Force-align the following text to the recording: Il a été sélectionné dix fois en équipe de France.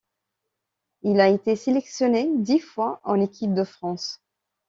Il 1.03 1.21
a 1.21 1.27
été 1.29 1.55
sélectionné 1.55 2.27
dix 2.37 2.57
fois 2.57 2.99
en 3.03 3.21
équipe 3.21 3.53
de 3.53 3.63
France. 3.63 4.19